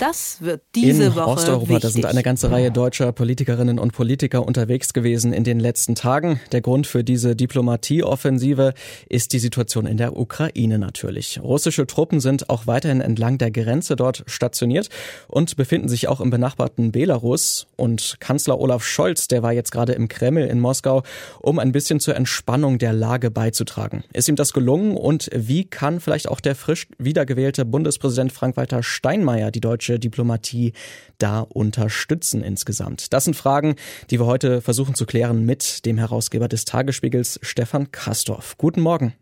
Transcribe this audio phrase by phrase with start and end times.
[0.00, 1.82] Das wird diese in Woche Osteuropa, wichtig.
[1.82, 6.40] da sind eine ganze Reihe deutscher Politikerinnen und Politiker unterwegs gewesen in den letzten Tagen.
[6.52, 8.72] Der Grund für diese Diplomatieoffensive
[9.10, 11.38] ist die Situation in der Ukraine natürlich.
[11.42, 14.88] Russische Truppen sind auch weiterhin entlang der Grenze dort stationiert
[15.28, 17.66] und befinden sich auch im benachbarten Belarus.
[17.76, 21.02] Und Kanzler Olaf Scholz, der war jetzt gerade im Kreml in Moskau,
[21.40, 24.02] um ein bisschen zur Entspannung der Lage beizutragen.
[24.14, 29.50] Ist ihm das gelungen und wie kann vielleicht auch der frisch wiedergewählte Bundespräsident Frank-Walter Steinmeier
[29.50, 30.72] die deutsche Diplomatie
[31.18, 33.12] da unterstützen insgesamt?
[33.12, 33.76] Das sind Fragen,
[34.10, 38.56] die wir heute versuchen zu klären mit dem Herausgeber des Tagesspiegels, Stefan Kastorf.
[38.58, 39.14] Guten Morgen.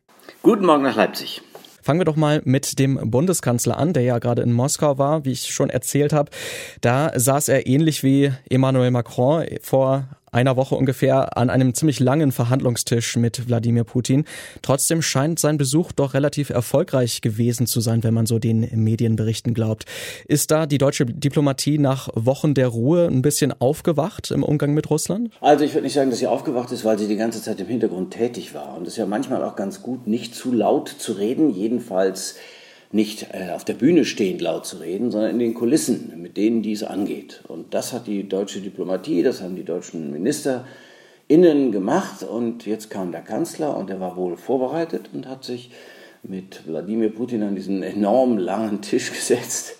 [0.43, 1.43] Guten Morgen nach Leipzig.
[1.83, 5.33] Fangen wir doch mal mit dem Bundeskanzler an, der ja gerade in Moskau war, wie
[5.33, 6.30] ich schon erzählt habe.
[6.82, 12.32] Da saß er ähnlich wie Emmanuel Macron vor einer Woche ungefähr an einem ziemlich langen
[12.32, 14.24] Verhandlungstisch mit Wladimir Putin.
[14.62, 19.54] Trotzdem scheint sein Besuch doch relativ erfolgreich gewesen zu sein, wenn man so den Medienberichten
[19.54, 19.84] glaubt.
[20.27, 24.90] Ist da die deutsche Diplomatie nach Wochen der Ruhe ein bisschen aufgewacht im Umgang mit
[24.90, 25.30] Russland?
[25.40, 27.66] Also ich würde nicht sagen, dass sie aufgewacht ist, weil sie die ganze Zeit im
[27.66, 28.76] Hintergrund tätig war.
[28.76, 32.37] Und es ist ja manchmal auch ganz gut, nicht zu laut zu reden, jedenfalls
[32.91, 36.63] nicht äh, auf der Bühne stehend laut zu reden, sondern in den Kulissen, mit denen
[36.63, 37.43] dies angeht.
[37.49, 42.23] Und das hat die deutsche Diplomatie, das haben die deutschen MinisterInnen gemacht.
[42.23, 45.71] Und jetzt kam der Kanzler und er war wohl vorbereitet und hat sich
[46.23, 49.75] mit Wladimir Putin an diesen enorm langen Tisch gesetzt.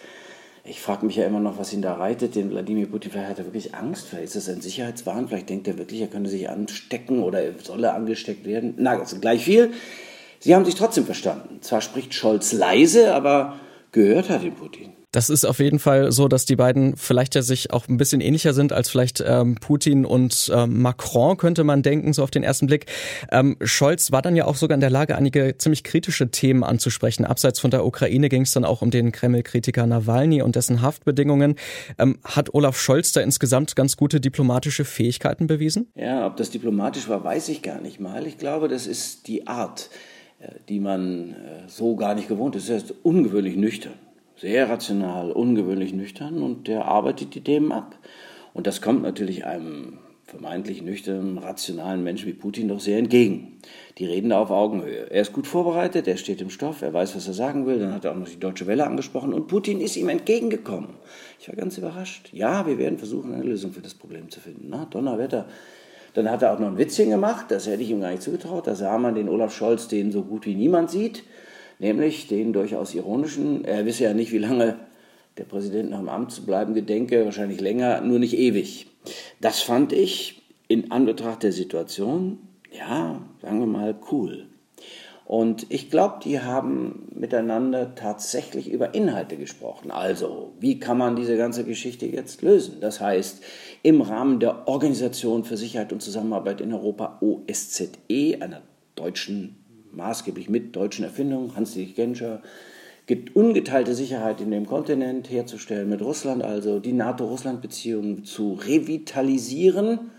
[0.65, 3.11] Ich frage mich ja immer noch, was ihn da reitet, den Wladimir Putin.
[3.11, 6.09] Vielleicht hat er wirklich Angst, vielleicht ist das ein Sicherheitswahn, vielleicht denkt er wirklich, er
[6.09, 8.75] könnte sich anstecken oder er angesteckt werden.
[8.77, 9.73] Na, also gleich viel.
[10.41, 11.59] Sie haben sich trotzdem verstanden.
[11.63, 13.59] Zwar spricht Scholz leise, aber
[13.93, 14.93] gehört hat ihn Putin.
[15.11, 18.21] Das ist auf jeden Fall so, dass die beiden vielleicht ja sich auch ein bisschen
[18.21, 22.43] ähnlicher sind als vielleicht ähm, Putin und ähm, Macron, könnte man denken, so auf den
[22.43, 22.85] ersten Blick.
[23.33, 27.25] Ähm, Scholz war dann ja auch sogar in der Lage, einige ziemlich kritische Themen anzusprechen.
[27.25, 31.57] Abseits von der Ukraine ging es dann auch um den Kreml-Kritiker Nawalny und dessen Haftbedingungen.
[31.99, 35.91] Ähm, hat Olaf Scholz da insgesamt ganz gute diplomatische Fähigkeiten bewiesen?
[35.95, 38.27] Ja, ob das diplomatisch war, weiß ich gar nicht mal.
[38.27, 39.89] Ich glaube, das ist die Art
[40.69, 41.35] die man
[41.67, 42.69] so gar nicht gewohnt ist.
[42.69, 43.95] Er ist ungewöhnlich nüchtern,
[44.37, 47.99] sehr rational, ungewöhnlich nüchtern und der arbeitet die Themen ab.
[48.55, 53.59] Und das kommt natürlich einem vermeintlich nüchternen, rationalen Menschen wie Putin doch sehr entgegen.
[53.97, 55.11] Die reden da auf Augenhöhe.
[55.11, 57.79] Er ist gut vorbereitet, er steht im Stoff, er weiß, was er sagen will.
[57.79, 60.91] Dann hat er auch noch die Deutsche Welle angesprochen und Putin ist ihm entgegengekommen.
[61.41, 62.29] Ich war ganz überrascht.
[62.33, 64.67] Ja, wir werden versuchen, eine Lösung für das Problem zu finden.
[64.69, 65.47] Na, Donnerwetter.
[66.19, 68.67] Dann hat er auch noch ein Witzchen gemacht, das hätte ich ihm gar nicht zugetraut.
[68.67, 71.23] Da sah man den Olaf Scholz, den so gut wie niemand sieht,
[71.79, 73.65] nämlich den durchaus ironischen.
[73.65, 74.81] Er wisse ja nicht, wie lange
[75.37, 78.89] der Präsident noch im Amt zu bleiben gedenke, wahrscheinlich länger, nur nicht ewig.
[79.41, 82.39] Das fand ich in Anbetracht der Situation,
[82.77, 84.47] ja, sagen wir mal, cool.
[85.29, 89.91] Und ich glaube, die haben miteinander tatsächlich über Inhalte gesprochen.
[89.91, 92.79] Also, wie kann man diese ganze Geschichte jetzt lösen?
[92.81, 93.43] Das heißt,
[93.83, 98.63] im Rahmen der Organisation für Sicherheit und Zusammenarbeit in Europa, OSZE, einer
[98.95, 99.57] deutschen,
[99.93, 102.41] maßgeblich mit deutschen Erfindung, Hans-Dietrich Genscher,
[103.05, 110.11] gibt ungeteilte Sicherheit in dem Kontinent herzustellen, mit Russland also die NATO-Russland-Beziehungen zu revitalisieren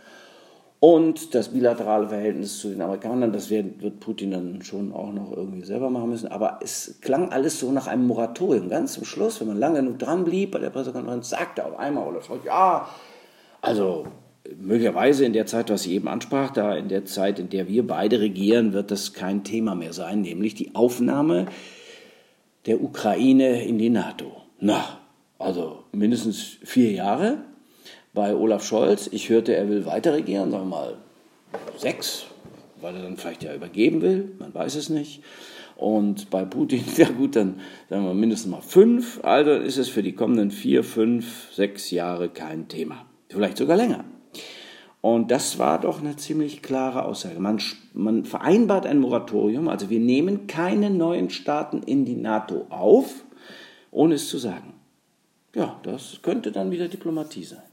[0.79, 5.65] und das bilaterale Verhältnis zu den Amerikanern, das wird, Putin dann schon auch noch irgendwie
[5.65, 6.29] selber machen müssen.
[6.29, 8.69] Aber es klang alles so nach einem Moratorium.
[8.69, 12.07] Ganz zum Schluss, wenn man lange genug dran blieb bei der Pressekonferenz, sagte auf einmal
[12.07, 12.87] Olaf Scholz, ja,
[13.61, 14.07] also
[14.57, 17.85] möglicherweise in der Zeit, was ich eben ansprach, da in der Zeit, in der wir
[17.85, 21.47] beide regieren, wird das kein Thema mehr sein, nämlich die Aufnahme
[22.67, 24.31] der Ukraine in die NATO.
[24.61, 24.99] Na,
[25.39, 27.39] also mindestens vier Jahre
[28.19, 29.07] bei Olaf Scholz.
[29.13, 30.97] Ich hörte, er will weiter regieren, sagen wir mal
[31.77, 32.25] sechs,
[32.81, 35.23] weil er dann vielleicht ja übergeben will, man weiß es nicht.
[35.77, 39.23] Und bei Putin, ja gut, dann sagen wir mindestens mal fünf.
[39.23, 43.05] Also ist es für die kommenden vier, fünf, sechs Jahre kein Thema.
[43.29, 44.03] Vielleicht sogar länger.
[44.99, 47.39] Und das war doch eine ziemlich klare Aussage.
[47.39, 47.61] Man,
[47.93, 53.23] man vereinbart ein Moratorium, also wir nehmen keine neuen Staaten in die NATO auf,
[53.91, 54.73] ohne es zu sagen.
[55.55, 57.63] Ja, das könnte dann wieder Diplomatie sein.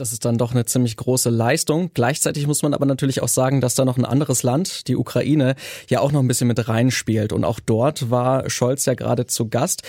[0.00, 1.90] Das ist dann doch eine ziemlich große Leistung.
[1.92, 5.56] Gleichzeitig muss man aber natürlich auch sagen, dass da noch ein anderes Land, die Ukraine,
[5.90, 7.34] ja auch noch ein bisschen mit reinspielt.
[7.34, 9.82] Und auch dort war Scholz ja gerade zu Gast.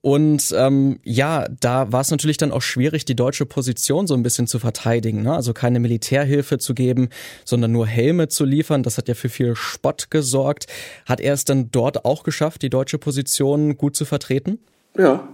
[0.00, 4.24] Und ähm, ja, da war es natürlich dann auch schwierig, die deutsche Position so ein
[4.24, 5.22] bisschen zu verteidigen.
[5.22, 5.32] Ne?
[5.32, 7.08] Also keine Militärhilfe zu geben,
[7.44, 8.82] sondern nur Helme zu liefern.
[8.82, 10.66] Das hat ja für viel Spott gesorgt.
[11.06, 14.58] Hat er es dann dort auch geschafft, die deutsche Position gut zu vertreten?
[14.98, 15.28] Ja,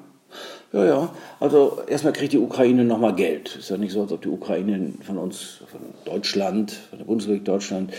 [0.72, 1.14] ja, ja.
[1.40, 3.56] Also erstmal kriegt die Ukraine nochmal Geld.
[3.56, 7.44] Ist ja nicht so, als ob die Ukraine von uns, von Deutschland, von der Bundesrepublik
[7.44, 7.92] Deutschland,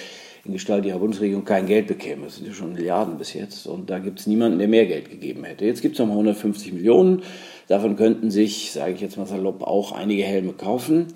[0.46, 2.26] in Gestalt ihrer Bundesregierung kein Geld bekäme.
[2.26, 3.68] Das sind ja schon Milliarden bis jetzt.
[3.68, 5.66] Und da gibt es niemanden, der mehr Geld gegeben hätte.
[5.66, 7.24] Jetzt gibt es nochmal 150 Millionen.
[7.68, 11.08] Davon könnten sich, sage ich jetzt mal salopp, auch einige Helme kaufen.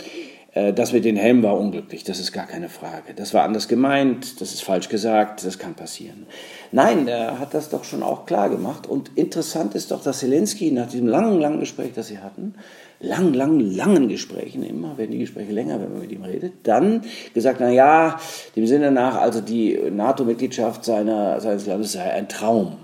[0.53, 3.13] Äh, das mit den Helmen war unglücklich, das ist gar keine Frage.
[3.15, 6.27] Das war anders gemeint, das ist falsch gesagt, das kann passieren.
[6.71, 8.87] Nein, er hat das doch schon auch klar gemacht.
[8.87, 12.55] Und interessant ist doch, dass Zelensky nach diesem langen, langen Gespräch, das sie hatten,
[12.99, 17.03] langen, langen, langen Gesprächen, immer werden die Gespräche länger, wenn man mit ihm redet, dann
[17.33, 18.19] gesagt, na ja,
[18.55, 22.77] dem Sinne nach, also die NATO-Mitgliedschaft seines Landes sei ein Traum.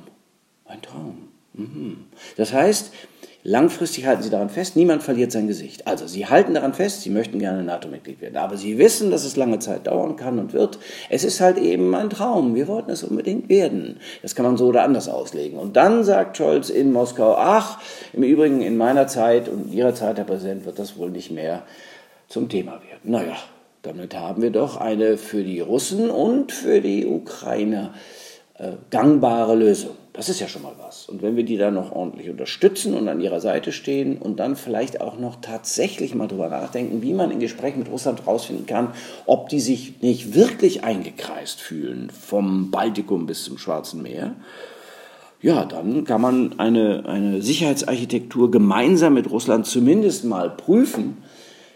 [0.65, 1.29] Ein Traum.
[1.53, 2.05] Mhm.
[2.37, 2.91] Das heißt,
[3.49, 5.87] Langfristig halten sie daran fest, niemand verliert sein Gesicht.
[5.87, 9.37] Also sie halten daran fest, sie möchten gerne NATO-Mitglied werden, aber sie wissen, dass es
[9.37, 10.77] lange Zeit dauern kann und wird.
[11.09, 14.01] Es ist halt eben ein Traum, wir wollten es unbedingt werden.
[14.21, 15.57] Das kann man so oder anders auslegen.
[15.57, 17.79] Und dann sagt Scholz in Moskau, ach,
[18.13, 21.63] im Übrigen in meiner Zeit und Ihrer Zeit, Herr Präsident, wird das wohl nicht mehr
[22.27, 23.01] zum Thema werden.
[23.01, 23.35] Naja,
[23.81, 27.95] damit haben wir doch eine für die Russen und für die Ukrainer
[28.59, 29.95] äh, gangbare Lösung.
[30.13, 31.07] Das ist ja schon mal was.
[31.07, 34.55] Und wenn wir die dann noch ordentlich unterstützen und an ihrer Seite stehen und dann
[34.55, 38.89] vielleicht auch noch tatsächlich mal drüber nachdenken, wie man in Gesprächen mit Russland herausfinden kann,
[39.27, 44.35] ob die sich nicht wirklich eingekreist fühlen vom Baltikum bis zum Schwarzen Meer,
[45.41, 51.19] ja, dann kann man eine, eine Sicherheitsarchitektur gemeinsam mit Russland zumindest mal prüfen.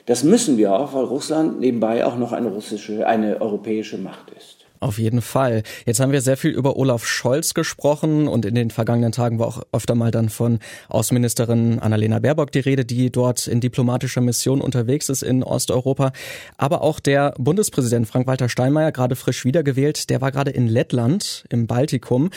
[0.05, 4.62] Das müssen wir auch, weil Russland nebenbei auch noch eine russische, eine europäische Macht ist.
[4.83, 5.63] Auf jeden Fall.
[5.85, 9.47] Jetzt haben wir sehr viel über Olaf Scholz gesprochen und in den vergangenen Tagen war
[9.47, 10.59] auch öfter mal dann von
[10.89, 16.11] Außenministerin Annalena Baerbock die Rede, die dort in diplomatischer Mission unterwegs ist in Osteuropa.
[16.57, 21.65] Aber auch der Bundespräsident Frank-Walter Steinmeier, gerade frisch wiedergewählt, der war gerade in Lettland im
[21.65, 22.29] Baltikum.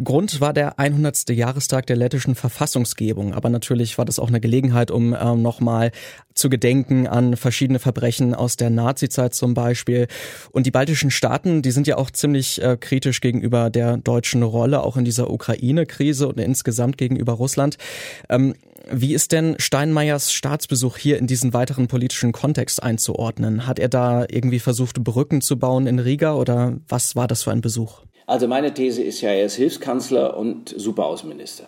[0.00, 1.30] Grund war der 100.
[1.30, 3.34] Jahrestag der lettischen Verfassungsgebung.
[3.34, 5.90] Aber natürlich war das auch eine Gelegenheit, um äh, nochmal
[6.38, 10.06] zu gedenken an verschiedene Verbrechen aus der Nazizeit zum Beispiel.
[10.52, 14.82] Und die baltischen Staaten, die sind ja auch ziemlich äh, kritisch gegenüber der deutschen Rolle,
[14.82, 17.76] auch in dieser Ukraine-Krise und insgesamt gegenüber Russland.
[18.28, 18.54] Ähm,
[18.90, 23.66] wie ist denn Steinmeiers Staatsbesuch hier in diesen weiteren politischen Kontext einzuordnen?
[23.66, 27.50] Hat er da irgendwie versucht, Brücken zu bauen in Riga oder was war das für
[27.50, 28.00] ein Besuch?
[28.28, 31.64] Also meine These ist ja, er ist Hilfskanzler und Superaußenminister.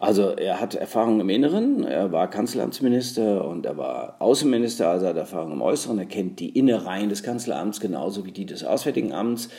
[0.00, 5.10] Also er hat Erfahrung im Inneren, er war Kanzleramtsminister und er war Außenminister, also er
[5.10, 9.12] hat Erfahrung im Äußeren, er kennt die Innereien des Kanzleramts genauso wie die des Auswärtigen
[9.12, 9.50] Amts.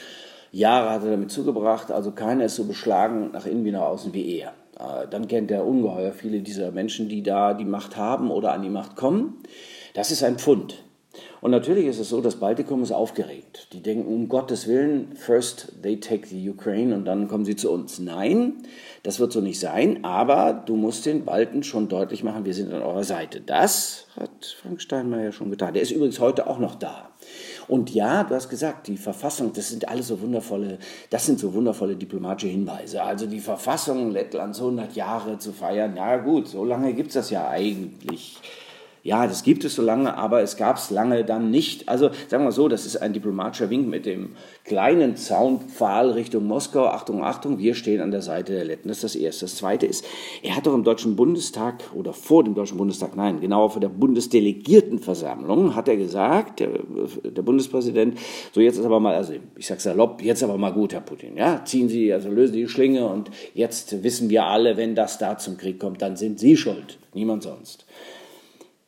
[0.51, 4.11] Jahre hat er damit zugebracht, also keiner ist so beschlagen nach innen wie nach außen
[4.15, 4.53] wie er.
[4.79, 8.63] Äh, dann kennt er ungeheuer viele dieser Menschen, die da die Macht haben oder an
[8.63, 9.37] die Macht kommen.
[9.93, 10.83] Das ist ein Pfund.
[11.41, 13.69] Und natürlich ist es so, das Baltikum ist aufgeregt.
[13.71, 17.71] Die denken, um Gottes Willen, first they take the Ukraine und dann kommen sie zu
[17.71, 17.99] uns.
[17.99, 18.63] Nein,
[19.03, 22.73] das wird so nicht sein, aber du musst den Balten schon deutlich machen, wir sind
[22.73, 23.39] an eurer Seite.
[23.39, 25.73] Das hat Frank Steinmeier schon getan.
[25.73, 27.09] Der ist übrigens heute auch noch da.
[27.67, 31.53] Und ja, du hast gesagt, die Verfassung, das sind alles so wundervolle, das sind so
[31.53, 33.03] wundervolle diplomatische Hinweise.
[33.03, 37.29] Also die Verfassung Lettlands 100 Jahre zu feiern, ja gut, so lange gibt es das
[37.29, 38.37] ja eigentlich
[39.09, 41.89] ja, das gibt es so lange, aber es gab es lange dann nicht.
[41.89, 44.35] Also sagen wir so, das ist ein diplomatischer Wink mit dem
[44.65, 46.85] kleinen Zaunpfahl Richtung Moskau.
[46.85, 48.87] Achtung, Achtung, wir stehen an der Seite der Letten.
[48.87, 49.45] Das ist das Erste.
[49.45, 50.05] Das Zweite ist,
[50.43, 53.89] er hat doch im Deutschen Bundestag oder vor dem Deutschen Bundestag, nein, genauer vor der
[53.89, 56.69] Bundesdelegiertenversammlung, hat er gesagt, der,
[57.23, 58.19] der Bundespräsident,
[58.51, 61.35] so jetzt ist aber mal, also ich sag's salopp, jetzt aber mal gut, Herr Putin,
[61.35, 65.17] ja, ziehen Sie, also lösen Sie die Schlinge und jetzt wissen wir alle, wenn das
[65.17, 67.87] da zum Krieg kommt, dann sind Sie schuld, niemand sonst.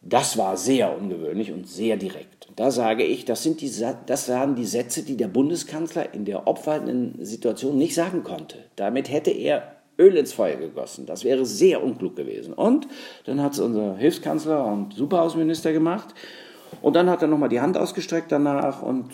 [0.01, 2.47] Das war sehr ungewöhnlich und sehr direkt.
[2.55, 3.71] Da sage ich, das, sind die,
[4.07, 8.57] das waren die Sätze, die der Bundeskanzler in der obwaltenden Situation nicht sagen konnte.
[8.75, 11.05] Damit hätte er Öl ins Feuer gegossen.
[11.05, 12.53] Das wäre sehr unklug gewesen.
[12.53, 12.87] Und
[13.25, 16.15] dann hat es unser Hilfskanzler und Superhausminister gemacht.
[16.81, 18.81] Und dann hat er nochmal die Hand ausgestreckt danach.
[18.81, 19.11] Und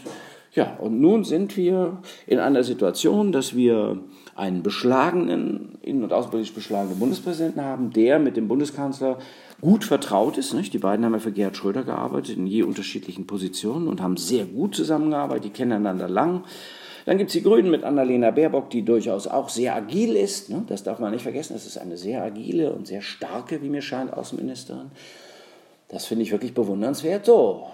[0.57, 3.99] ja, und nun sind wir in einer Situation, dass wir
[4.35, 9.19] einen beschlagenen, innen- und außenpolitisch beschlagenen Bundespräsidenten haben, der mit dem Bundeskanzler
[9.61, 10.55] gut vertraut ist.
[10.55, 10.73] Nicht?
[10.73, 14.45] Die beiden haben ja für Gerhard Schröder gearbeitet, in je unterschiedlichen Positionen und haben sehr
[14.45, 16.43] gut zusammengearbeitet, die kennen einander lang.
[17.05, 20.49] Dann gibt es die Grünen mit Annalena Baerbock, die durchaus auch sehr agil ist.
[20.49, 20.63] Ne?
[20.65, 21.53] Das darf man nicht vergessen.
[21.53, 24.89] Das ist eine sehr agile und sehr starke, wie mir scheint, Außenministerin.
[25.87, 27.27] Das finde ich wirklich bewundernswert.
[27.27, 27.67] So,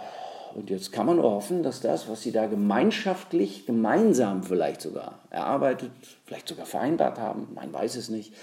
[0.56, 5.20] und jetzt kann man nur hoffen, dass das, was sie da gemeinschaftlich, gemeinsam vielleicht sogar
[5.30, 5.92] erarbeitet,
[6.26, 8.34] vielleicht sogar vereinbart haben, man weiß es nicht,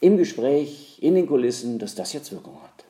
[0.00, 2.84] im Gespräch, in den Kulissen, dass das jetzt Wirkung hat.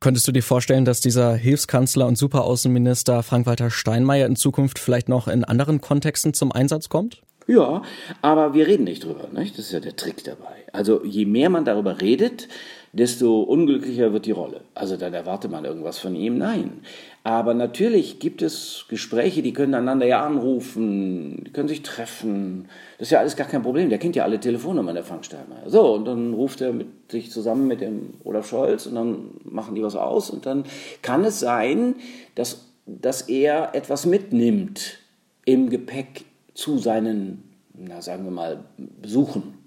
[0.00, 5.28] Könntest du dir vorstellen, dass dieser Hilfskanzler und Superaußenminister Frank-Walter Steinmeier in Zukunft vielleicht noch
[5.28, 7.20] in anderen Kontexten zum Einsatz kommt?
[7.46, 7.82] Ja,
[8.22, 9.28] aber wir reden nicht drüber.
[9.32, 9.58] Nicht?
[9.58, 10.64] Das ist ja der Trick dabei.
[10.72, 12.48] Also je mehr man darüber redet,
[12.92, 14.62] desto unglücklicher wird die Rolle.
[14.74, 16.38] Also dann erwartet man irgendwas von ihm.
[16.38, 16.82] Nein.
[17.22, 22.68] Aber natürlich gibt es Gespräche, die können einander ja anrufen, die können sich treffen.
[22.98, 23.90] Das ist ja alles gar kein Problem.
[23.90, 25.68] Der kennt ja alle Telefonnummern, der Frank Steinmeier.
[25.68, 29.74] So, und dann ruft er mit, sich zusammen mit dem Olaf Scholz und dann machen
[29.74, 30.30] die was aus.
[30.30, 30.64] Und dann
[31.02, 31.96] kann es sein,
[32.34, 34.98] dass, dass er etwas mitnimmt
[35.44, 37.44] im Gepäck zu seinen,
[37.74, 38.64] na sagen wir mal,
[39.00, 39.59] Besuchen.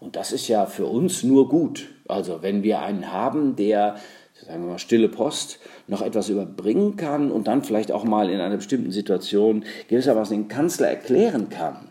[0.00, 1.88] Und das ist ja für uns nur gut.
[2.08, 3.96] Also wenn wir einen haben, der,
[4.44, 8.40] sagen wir mal, stille Post, noch etwas überbringen kann und dann vielleicht auch mal in
[8.40, 11.88] einer bestimmten Situation gewissermaßen den Kanzler erklären kann.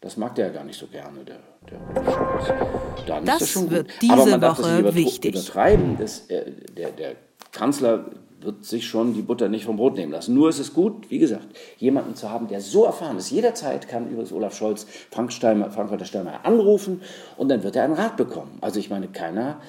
[0.00, 1.38] Das mag der ja gar nicht so gerne, der,
[1.70, 5.34] der das ist das schon wird diese Aber man darf Woche das nicht wichtig.
[5.34, 5.96] übertreiben.
[5.98, 7.12] Das, äh, der, der
[7.52, 8.10] Kanzler
[8.44, 10.34] wird sich schon die Butter nicht vom Brot nehmen lassen.
[10.34, 11.46] Nur ist es gut, wie gesagt,
[11.78, 13.30] jemanden zu haben, der so erfahren ist.
[13.30, 17.02] Jederzeit kann übrigens Olaf Scholz Frank Steinmeier, Frank-Walter Steinmeier anrufen
[17.36, 18.58] und dann wird er einen Rat bekommen.
[18.60, 19.60] Also ich meine, keiner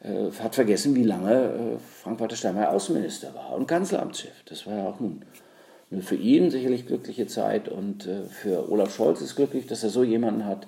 [0.00, 4.44] äh, hat vergessen, wie lange äh, Frank-Walter Steinmeier Außenminister war und Kanzleramtschef.
[4.46, 5.22] Das war ja auch nun
[6.00, 10.02] für ihn sicherlich glückliche Zeit und äh, für Olaf Scholz ist glücklich, dass er so
[10.02, 10.66] jemanden hat,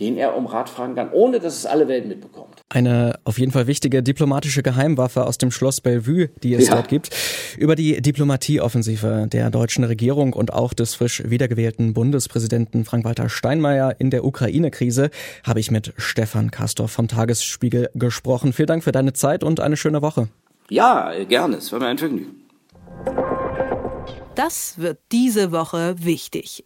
[0.00, 2.62] den er um Rat fragen kann, ohne dass es alle Welt mitbekommt.
[2.70, 6.74] Eine auf jeden Fall wichtige diplomatische Geheimwaffe aus dem Schloss Bellevue, die es ja.
[6.74, 7.10] dort gibt.
[7.58, 14.10] Über die Diplomatieoffensive der deutschen Regierung und auch des frisch wiedergewählten Bundespräsidenten Frank-Walter Steinmeier in
[14.10, 15.10] der Ukraine-Krise
[15.44, 18.52] habe ich mit Stefan Kastorf vom Tagesspiegel gesprochen.
[18.52, 20.28] Vielen Dank für deine Zeit und eine schöne Woche.
[20.70, 21.56] Ja, gerne.
[21.56, 22.40] Es war mir ein Vergnügen.
[24.36, 26.64] Das wird diese Woche wichtig.